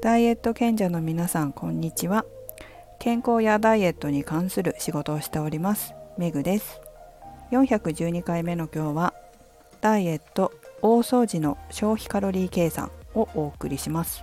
[0.00, 2.24] ダイエット賢者の皆さんこんにちは。
[3.00, 6.80] 健康やダイエットに関する仕事をしておりますメグです。
[7.50, 9.14] 412回目の今日は
[9.80, 10.52] ダイエット
[10.82, 14.22] 大掃除の消費カロリー計算をお送りします。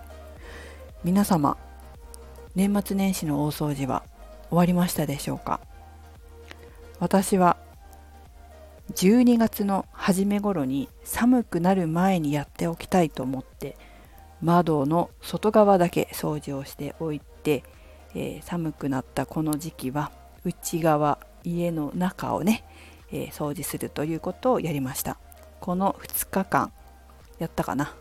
[1.03, 1.57] 皆様
[2.55, 4.03] 年末年始の大掃除は
[4.47, 5.59] 終わりましたでしょうか？
[6.99, 7.57] 私は
[8.93, 13.75] 12月の初め頃に寒くなる前にやっておきたいと思って
[14.41, 17.63] 窓の外側だけ掃除をしておいて、
[18.13, 20.11] えー、寒くなったこの時期は
[20.43, 22.63] 内側家の中をね、
[23.11, 25.17] えー、掃除するということをやりました。
[25.61, 26.71] この2日間
[27.39, 27.93] やったかな。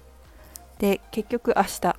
[0.79, 1.97] で結局明日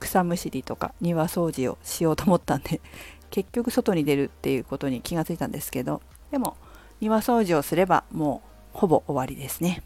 [0.00, 2.80] 草むしりとか庭掃除をしようと思ったんで
[3.30, 6.56] 結局外に出るっていうことに気がついたんですけどでも
[7.00, 8.42] 庭掃除をすればも
[8.74, 9.82] うほぼ終わりですね。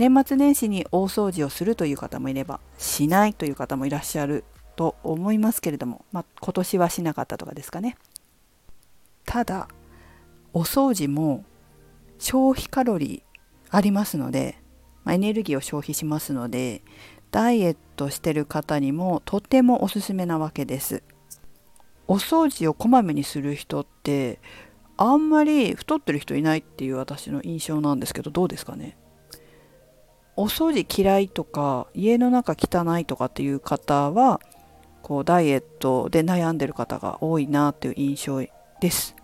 [0.00, 7.98] 年末年始に大掃除をするという方もいればしないという方もいらっしゃると思いますけれども、まあ、今年はしなかったとかですかね。
[9.26, 9.68] ただ
[10.54, 11.44] お掃除も
[12.18, 14.56] 消費カロリーありますので、
[15.04, 16.80] まあ、エネルギーを消費しますので
[17.30, 21.02] ダイエットしてる方にもとてもおすすめなわけです。
[22.08, 24.40] お掃除をこまめにする人って
[24.96, 28.96] あんまり太ってる人いないっていう私の印象なんですけどどうですかね？
[30.36, 34.40] お掃除嫌いとか家の中汚いとかっていう方は
[35.02, 38.40] こうダイエットで悩んでる方が多いなという印象
[38.80, 39.16] です。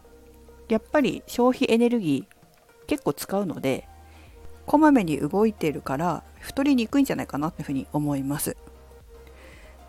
[0.69, 3.89] やっぱり消費エネルギー結構使うので
[4.67, 8.57] こまめに動いてるから太りにくいんじゃないかなというふうに思います。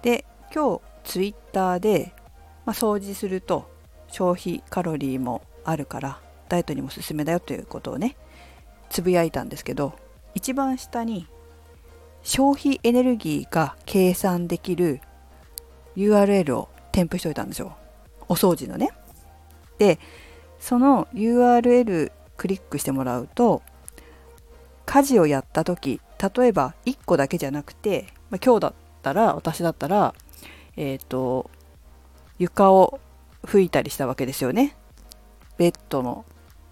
[0.03, 2.13] で今日ツイッターで、
[2.65, 3.69] まあ、掃除すると
[4.07, 8.15] 消費カロリーもあるからダイエットにもおすすめだよということをね
[8.89, 9.93] つぶやいたんですけど
[10.37, 11.25] 一番下に
[12.21, 15.01] 消費エネルギーが計算できる
[15.95, 17.75] URL を添付しておいたんですよ。
[18.29, 18.91] お掃除のね。
[19.79, 19.97] で
[20.59, 23.63] その URL クリックしてもらうと
[24.85, 26.01] 家事をやった時
[26.37, 30.13] 例えば1個だけじゃなくて、まあ、今日だったら私だったら
[30.75, 31.49] えっ、ー、と
[32.37, 32.99] 床を
[33.43, 34.75] 拭いたりしたわけですよね。
[35.57, 36.25] ベッドの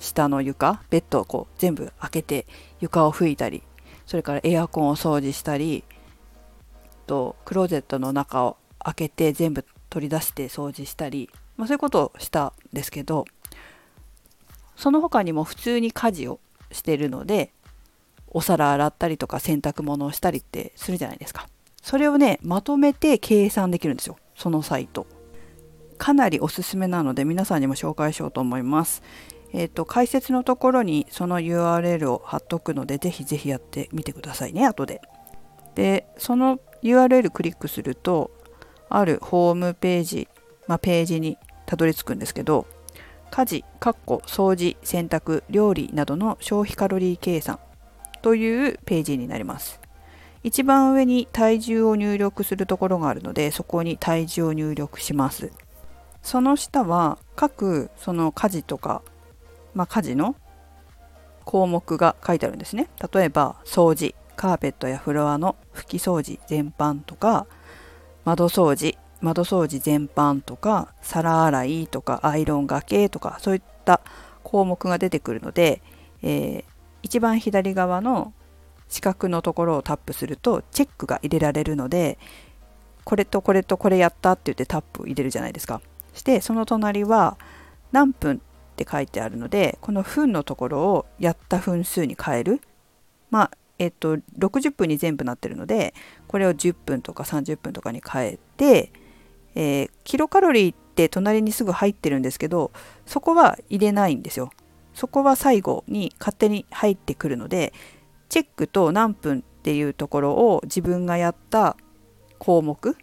[0.05, 2.47] 下の床ベッドをこう全部開けて
[2.79, 3.63] 床を拭いたり
[4.05, 5.83] それからエアコンを掃除したり
[7.07, 13.25] とクローゼットの中を開けて全部取り出して掃除したり、まあ、そういうことをしたんですけど
[14.75, 16.39] その他にも普通に家事を
[16.71, 17.51] してるので
[18.27, 21.47] お皿洗ったりとか洗濯物をしたりってするじゃないですか。
[21.81, 24.17] それをねまとめて計算できるんですよ。
[24.35, 25.07] そのサイト。
[25.97, 29.01] かなりおすすめなので皆さんにも紹介しようと思います。
[29.55, 35.01] えっ、ー、と解説のところにその URL を貼っとくのでぜひぜひやってみてくださいね後で。
[35.75, 38.31] でその URL クリックすると
[38.89, 40.27] あるホームページ、
[40.67, 42.67] まあ、ページにたどり着くんですけど
[43.31, 47.59] 家事、かっこ掃除、洗濯、料理などの消費カロリー計算
[48.21, 49.81] というページになります。
[50.43, 55.51] 一番上に体重を入力するところがあるのでそこに体重を入力します。
[56.21, 59.01] その下は各その家事とか、
[59.75, 60.35] まあ、家事の
[61.43, 62.89] 項目が書いてあるんですね。
[63.13, 67.45] 例えば掃除、カーペットやフロアの拭き掃除全般とか
[68.23, 74.01] 窓掃除、窓掃除全般とか皿洗いとかアイロンがけとかそういった
[74.43, 75.81] 項目が出てくるので、
[76.23, 76.63] えー、
[77.03, 78.33] 一番左側の
[78.87, 82.17] 四角のところをタップするとチェックが入れられるので
[83.03, 85.81] これとこれとこれやったって言ってタップ入れるじゃないですか。
[86.13, 87.37] してその隣は
[87.91, 88.41] 何分
[88.75, 92.61] って書いてあるのでこの分のところをやった分数に変える。
[93.31, 95.93] まあえっと60分に全部なってるので
[96.27, 98.91] これを10分とか30分とかに変えて、
[99.55, 102.71] えー、キロカロリーって隣にすぐ入ってるんですけど
[103.05, 104.51] そこは入れないんですよ。
[104.93, 107.73] そこは最後に勝手に入ってくるので
[108.29, 111.75] チェックと何分っていうところを自分がやった
[112.39, 112.97] 項目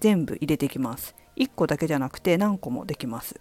[0.00, 1.14] 全部入れてきます。
[1.36, 3.40] 1個だけじゃなくて何個もできます。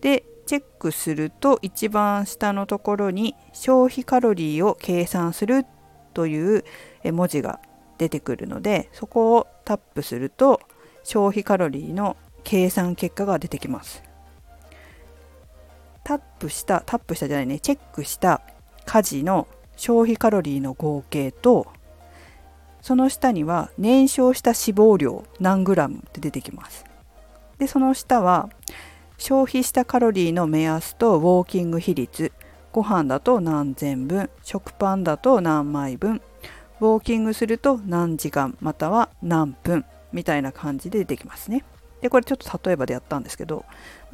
[0.00, 5.66] でチェックすると一番下のところに消費カロリーを計算する
[6.14, 6.64] という
[7.04, 7.60] 文字が
[7.98, 10.60] 出てくるのでそこをタップすると
[11.04, 14.02] 消費カロリーの計算結果が出てきます。
[16.04, 18.40] タップしたタップしたじゃないねチェックした
[18.84, 21.66] 家事の消費カロリーの合計と
[22.80, 26.84] その下には燃焼した脂肪量何グラムって出てきます。
[27.58, 28.48] でその下は
[29.18, 32.32] 消費したカロリーの目安とウォーキング比率
[32.72, 36.20] ご飯だと何千分食パンだと何枚分
[36.80, 41.64] ウォーキングすると何時間または何分みたいな感じで出てきますね。
[42.00, 43.64] でこれちょっと例えばでやったんですけど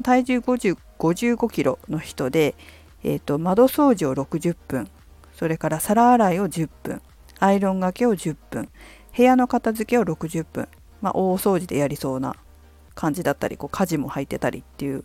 [0.01, 0.77] 体重50
[1.11, 2.55] 55キロの人で、
[3.03, 4.89] えーと、窓掃除を60分
[5.33, 7.01] それから皿洗いを10分
[7.39, 8.69] アイロンがけを10分
[9.15, 10.69] 部屋の片付けを60分、
[11.01, 12.35] まあ、大掃除でやりそうな
[12.95, 15.03] 感じだったりこう家事も入ってたりっていう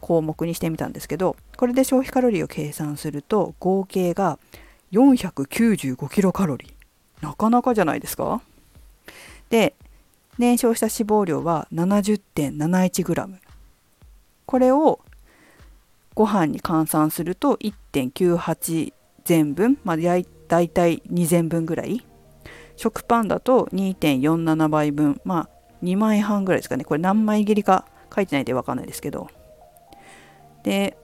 [0.00, 4.38] 項目にしてみたんですけどこれで消費カロリーを計算すると合計が
[4.92, 6.72] 495キロカロリー。
[7.24, 8.42] なかなかじゃないですか？
[9.48, 9.74] で
[10.38, 13.36] 燃焼した脂肪量は 70.71g
[14.46, 15.00] これを
[16.14, 18.92] ご飯に換算すると1.98
[19.24, 20.68] 全分、まあ、だいたい
[21.10, 22.04] 2全分ぐらい。
[22.76, 25.20] 食パンだと2.47倍分。
[25.24, 25.48] まあ
[25.82, 26.84] 2枚半ぐらいですかね。
[26.84, 27.84] これ何枚切りか
[28.14, 29.28] 書いてないで分かんないですけど。
[30.62, 30.96] で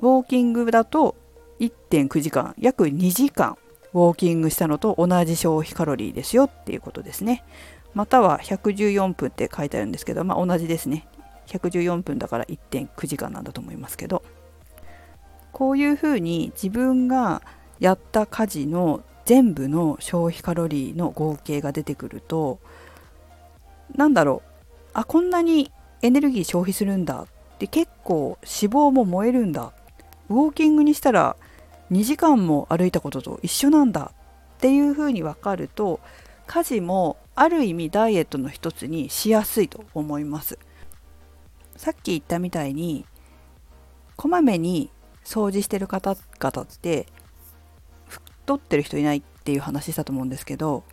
[0.00, 1.14] ウォーキングだと
[1.60, 3.56] 1.9時間約2時間
[3.92, 7.44] ウォーキングしたのと同じ消費カロリーですよっていうことですね。
[7.94, 11.06] または114分って書いてあるんですけどまあ同じですね。
[11.46, 14.22] 114分だから1.9時間なんだと思いますけど。
[15.52, 17.40] こういうふうに自分が
[17.78, 22.58] やった家事の全部の消費カロリーの合計が出てくると
[23.96, 24.50] なんだろう。
[24.94, 25.70] あこんなに
[26.02, 27.26] エネルギー消費するんだ。
[27.58, 29.72] で結構脂肪も燃えるんだ。
[30.28, 31.36] ウォーキングにしたら
[31.90, 34.12] 2時間も歩いたことと一緒なんだ。
[34.56, 36.00] っていうふうに分かると
[36.46, 40.58] 家事もある意味ダイエットの一つにしやすいと思います。
[41.76, 43.04] さっき言ったみたいに
[44.16, 44.90] こまめに
[45.24, 47.06] 掃除してる方々って
[48.08, 50.84] 太ってる人いないっていう話したと思うんですけど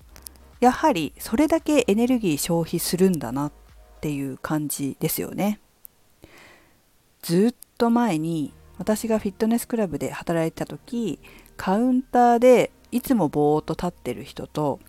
[0.61, 3.51] やはりそれだけエネルギー消費するんだなっ
[3.99, 5.59] ていう感じですよね。
[7.21, 11.19] ずっと前に私がフィットネスクラブで働いてた時
[11.57, 14.79] カウンターでいつもぼーっと立ってる人と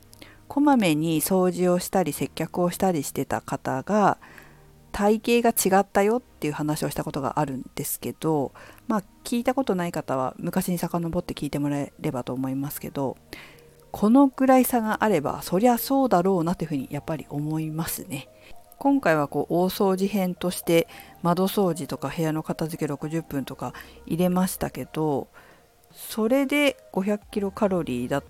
[0.48, 4.18] こまめに掃除をしたり接客をしたりしてた方が
[4.92, 8.52] 体型が違ったよっていう話をしたことがあるんですけど
[8.88, 13.16] まあ聞いたことない方は昔に遡って聞いてもらえればと思いますけど
[13.92, 18.28] このぐらい差があればそりゃそうだろうなというふうにやっぱり思いますね。
[18.78, 20.88] 今回はこう大掃除編として
[21.22, 23.74] 窓掃除とか部屋の片付け60分とか
[24.06, 25.28] 入れましたけど
[25.92, 28.24] それで500キロカロリーだっ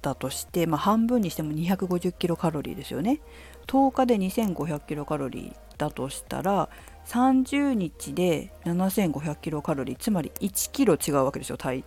[0.00, 3.20] たとして、まあ、半分にしても250キロカロリーですよね
[3.66, 6.68] 10日で2500キロカロリーだとしたら
[7.06, 11.78] 30日で7500キロカロリーつまり1キロ違うわけですよ体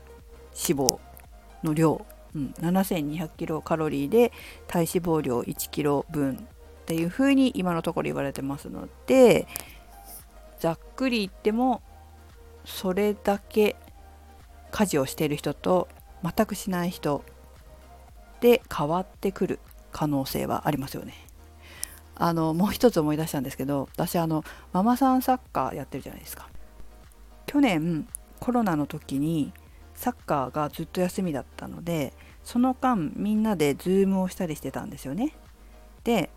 [0.53, 1.00] 脂肪
[1.63, 2.06] の量、
[2.36, 4.31] うん、7200キロカロリーで
[4.68, 9.48] 体脂肪量1キロ分っていうふうに今のところ言われてますので
[10.60, 11.81] ざっくり言っても
[12.66, 13.75] それだけ
[14.72, 15.88] 家事をしている人と
[16.24, 17.24] 全くしない人
[18.39, 19.60] で変わってくる
[19.92, 21.13] 可能性はありますよね。
[22.16, 24.44] あのもう一つ思い出したんですけど私あの
[24.74, 26.48] ママさんサッカーやってるじゃないですか。
[27.48, 28.07] 去年
[28.39, 29.54] コロナの時に
[30.01, 32.12] サッカーがずっと休みだったので
[32.44, 35.36] その間みんなでズームをしたりしてたんですよね。
[36.03, 36.31] で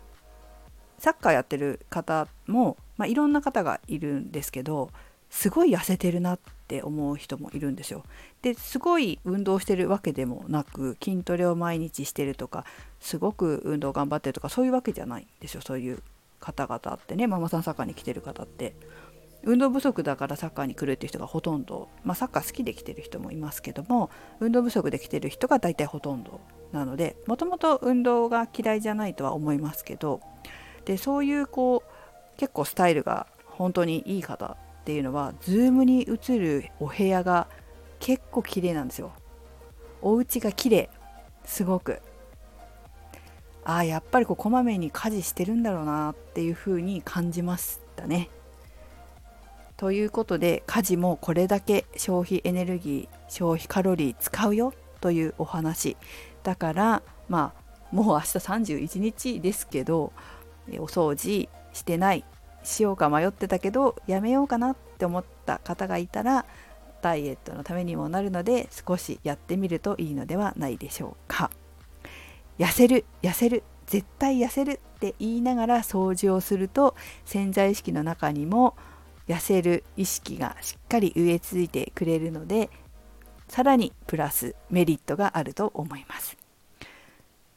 [0.99, 4.91] サッカーやってる方も、まあ、いろんな方がいるんですけど
[5.31, 8.03] すごい痩せてるなって思う人もいるんですよ。
[8.43, 12.65] ですごい運動してるわけでもなく筋トレを毎日してるとか
[12.99, 16.03] すごく運動頑張ってるとかそういうわけじゃないんですよそういう
[16.39, 18.75] 方々ってねママさんサッカーに来てる方って。
[19.45, 24.09] 運動不足だからサッカーに来るっていう人がほとんど、まあ、サッカー好きで来てる人もいますけども
[24.39, 30.19] 運動不足で来てる人が大体ほとんどなのでもともと運動が嫌いじゃないとは思いますけど
[30.85, 37.47] でそういうこう結構スタイルが本当にいい方っていうのはズームに映るお部屋が
[37.99, 39.13] 結構綺麗なんですよ。
[40.01, 40.89] お家が綺麗
[41.45, 42.01] すごく。
[43.63, 48.29] ああやっぱりこうこまめに家事してるんだろうなっていう風に感じましたね。
[49.77, 55.97] ということで家事もこれだけ消費エネルギー消費カロリー使うよというお話。
[56.43, 60.13] だからまあもう明日31日ですけど
[60.79, 62.23] お掃除してない
[62.63, 66.45] しようか迷ってたけどやめようかなって思った方がいたら
[67.01, 71.51] ダイエットのためにもなるので少しやってみるといいのではないでしょうか。
[72.57, 78.75] 痩せる痩せる絶対痩せるって言いながら掃除をすると潜在意識の中にも
[79.27, 82.69] 痩せる意識がしっかり植え付いてくれるので
[83.47, 86.37] さらにプラスメリットがあると思います。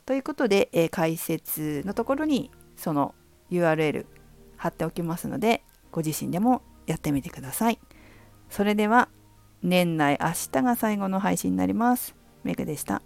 [0.06, 3.14] ということで、えー、解説のところにその
[3.50, 4.06] URL
[4.56, 7.78] 貼っておきますのでご自身でもやってみてください。
[8.48, 9.08] それでは
[9.62, 12.14] 年内明日が最後の配信になります。
[12.44, 13.02] メグでした。